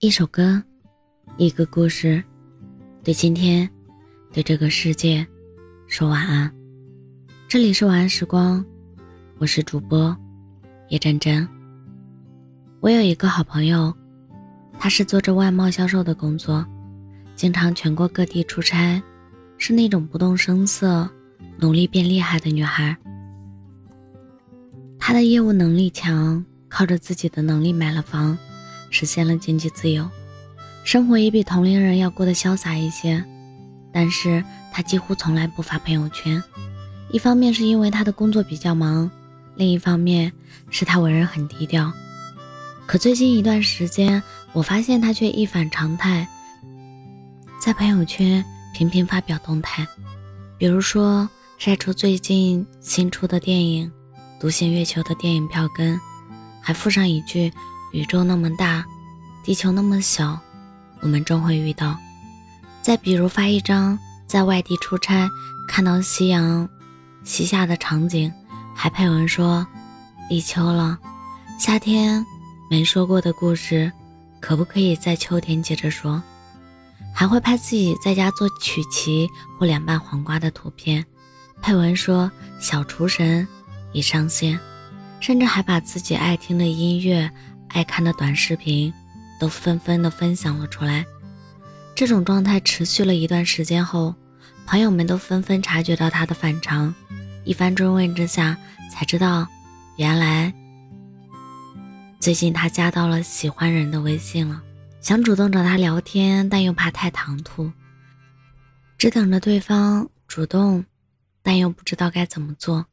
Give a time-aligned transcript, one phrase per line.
[0.00, 0.62] 一首歌，
[1.38, 2.22] 一个故事，
[3.02, 3.68] 对今天，
[4.32, 5.26] 对这个世界，
[5.88, 6.48] 说晚安。
[7.48, 8.64] 这里是晚安时光，
[9.38, 10.16] 我是主播
[10.90, 11.46] 叶真真。
[12.78, 13.92] 我有一个好朋友，
[14.78, 16.64] 她是做着外贸销售的工作，
[17.34, 19.02] 经常全国各地出差，
[19.56, 21.10] 是那种不动声色、
[21.58, 22.96] 努力变厉害的女孩。
[24.96, 28.38] 她的业务能力强，靠着自己的能力买了房。
[28.90, 30.08] 实现了经济自由，
[30.84, 33.24] 生活也比同龄人要过得潇洒一些。
[33.92, 36.42] 但是他几乎从来不发朋友圈，
[37.10, 39.10] 一方面是因为他的工作比较忙，
[39.56, 40.30] 另一方面
[40.70, 41.92] 是他为人很低调。
[42.86, 46.28] 可最近一段时间，我发现他却一反常态，
[47.60, 49.86] 在朋友圈频频发表动态，
[50.58, 53.90] 比如说晒出最近新出的电影
[54.40, 55.98] 《独行月球》的电影票根，
[56.60, 57.52] 还附上一句。
[57.92, 58.84] 宇宙那么大，
[59.44, 60.38] 地球那么小，
[61.00, 61.96] 我们终会遇到。
[62.82, 65.28] 再比如发一张在外地出差
[65.68, 66.68] 看到夕阳
[67.24, 68.32] 西下的场景，
[68.74, 69.66] 还配文说
[70.30, 70.98] ：“立秋了，
[71.58, 72.24] 夏天
[72.70, 73.90] 没说过的故事，
[74.40, 76.22] 可不可以在秋天接着说？”
[77.14, 81.04] 还会拍自己在家做曲奇或凉拌黄瓜的图片，
[81.60, 83.46] 配文说：“小厨神
[83.92, 84.58] 已上线。”
[85.20, 87.28] 甚至还把自己爱听的音乐。
[87.68, 88.92] 爱看的短视频，
[89.38, 91.04] 都纷纷的分享了出来。
[91.94, 94.14] 这种状态持续了一段时间后，
[94.66, 96.94] 朋友们都纷纷察觉到他的反常。
[97.44, 98.56] 一番追问之下，
[98.90, 99.46] 才知道，
[99.96, 100.52] 原来
[102.20, 104.62] 最近他加到了喜欢人的微信了，
[105.00, 107.72] 想主动找他聊天，但又怕太唐突，
[108.98, 110.84] 只等着对方主动，
[111.42, 112.86] 但又不知道该怎么做，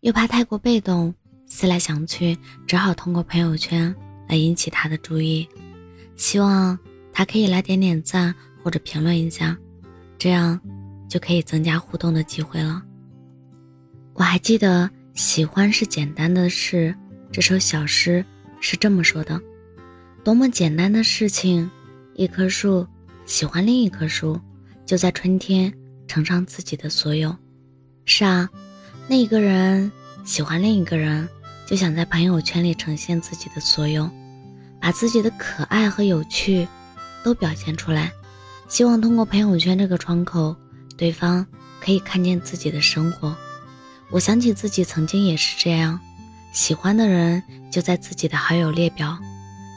[0.00, 1.14] 又怕太过被动。
[1.54, 2.36] 思来想去，
[2.66, 3.94] 只好通过朋友圈
[4.26, 5.46] 来引起他的注意，
[6.16, 6.76] 希望
[7.12, 9.54] 他可以来点点赞或者评论一下，
[10.18, 10.58] 这样
[11.10, 12.82] 就可以增加互动的机会了。
[14.14, 16.94] 我还记得《喜欢是简单的事》
[17.30, 18.24] 这首小诗
[18.58, 19.38] 是这么说的：
[20.24, 21.70] 多么简单的事情，
[22.14, 22.86] 一棵树
[23.26, 24.40] 喜欢另一棵树，
[24.86, 25.70] 就在春天
[26.08, 27.36] 呈上自己的所有。
[28.06, 28.48] 是啊，
[29.06, 29.92] 那一个人
[30.24, 31.28] 喜欢另一个人。
[31.72, 34.06] 就想在朋友圈里呈现自己的所有，
[34.78, 36.68] 把自己的可爱和有趣
[37.24, 38.12] 都表现出来，
[38.68, 40.54] 希望通过朋友圈这个窗口，
[40.98, 41.46] 对方
[41.80, 43.34] 可以看见自己的生活。
[44.10, 45.98] 我想起自己曾经也是这样，
[46.52, 49.18] 喜欢的人就在自己的好友列表，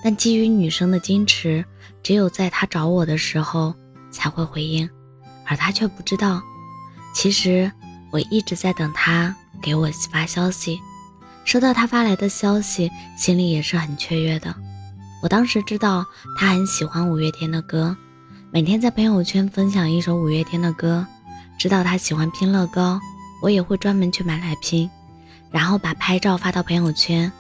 [0.04, 1.64] 但基于女生的矜持，
[2.04, 3.74] 只有在他找我的时候
[4.12, 4.90] 才会回应，
[5.46, 6.42] 而他却不知道，
[7.14, 7.72] 其实
[8.12, 10.78] 我一直在等他给我发消息。
[11.46, 14.54] 收到他发来的消息，心里也是很雀跃的。
[15.22, 16.04] 我当时知道
[16.38, 17.96] 他很喜欢五月天的歌，
[18.52, 21.06] 每天在朋友圈分享一首五月天的歌。
[21.58, 23.00] 知道他喜欢拼乐高，
[23.42, 24.90] 我也会专门去买来拼，
[25.52, 27.32] 然后把拍照发到朋友圈，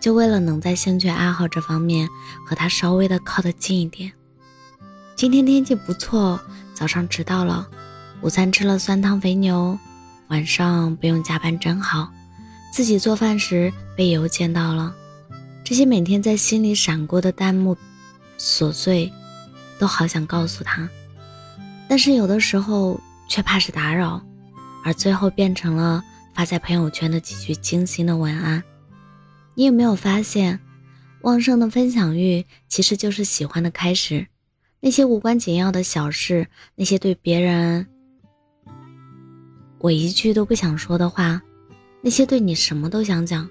[0.00, 2.08] 就为了能在兴趣爱好这方面
[2.46, 4.10] 和他稍微的靠得近一点。
[5.14, 6.40] 今天天气不错，
[6.74, 7.68] 早上迟到了，
[8.22, 9.78] 午餐吃了酸汤肥牛，
[10.28, 12.10] 晚上不用加班真好。
[12.80, 14.96] 自己做饭时被油溅到了，
[15.62, 17.76] 这些每天在心里闪过的弹幕
[18.38, 19.12] 琐碎，
[19.78, 20.88] 都好想告诉他，
[21.90, 22.98] 但是有的时候
[23.28, 24.24] 却怕是打扰，
[24.82, 26.02] 而最后变成了
[26.34, 28.64] 发在朋友圈的几句精心的文案。
[29.54, 30.58] 你有没有发现，
[31.20, 34.26] 旺盛的分享欲其实就是喜欢的开始？
[34.80, 37.86] 那些无关紧要的小事，那些对别人
[39.80, 41.42] 我一句都不想说的话。
[42.02, 43.48] 那些对你什么都想讲。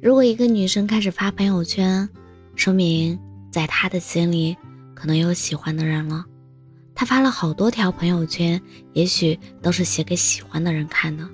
[0.00, 2.08] 如果一个女生开始发朋友圈，
[2.56, 3.18] 说明
[3.50, 4.56] 在她的心里
[4.94, 6.24] 可能有喜欢的人了。
[6.94, 8.60] 她发了好多条朋友圈，
[8.92, 11.28] 也许都是写给喜欢的人看的，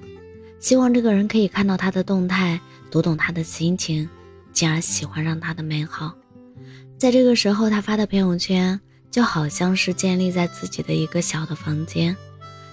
[0.60, 2.60] 希望这个人可以看到她的动态，
[2.90, 4.08] 读懂她的心情，
[4.52, 6.14] 进而喜欢上她的美好。
[6.98, 8.78] 在这个时候，她发的朋友圈
[9.10, 12.14] 就好像是建立在自己的一个小的房间，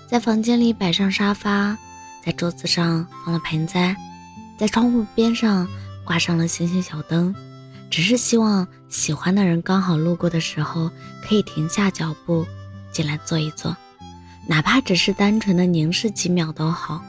[0.08, 1.78] 在房间里摆上沙发。
[2.24, 3.96] 在桌子上放了盆栽，
[4.58, 5.68] 在窗户边上
[6.06, 7.36] 挂上了星星小灯，
[7.90, 10.90] 只是希望喜欢的人刚好路过的时候
[11.24, 12.46] 可以停下脚步
[12.92, 13.76] 进来坐一坐，
[14.48, 17.02] 哪怕只是单纯的凝视几秒都好。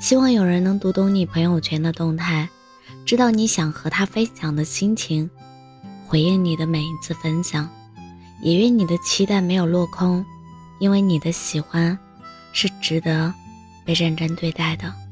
[0.00, 2.48] 希望有人能读懂你朋友圈的动态，
[3.06, 5.30] 知道你想和他分享的心情，
[6.06, 7.70] 回应你的每一次分享，
[8.42, 10.24] 也愿你的期待没有落空，
[10.80, 11.96] 因为你的喜欢
[12.52, 13.32] 是值得。
[13.84, 15.03] 被认真对待的。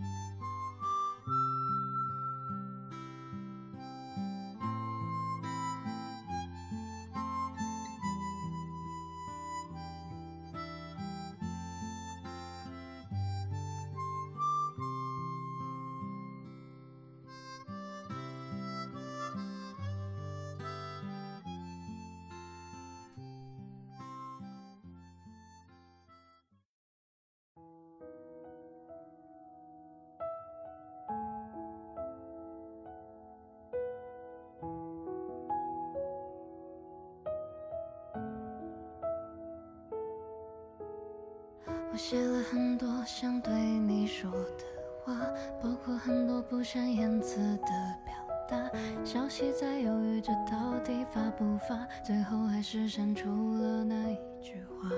[41.93, 44.65] 我写了很多想对你说的
[45.05, 45.15] 话
[45.63, 47.69] 包括很多不善言辞的
[48.03, 48.15] 表
[48.49, 48.71] 达。
[49.05, 54.89] 消息在犹豫着到底发不发最后还是删除了那一句话。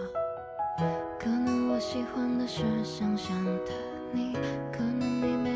[1.19, 3.73] 可能我喜欢的是想象的
[4.12, 4.35] 你
[4.73, 5.53] 可能你没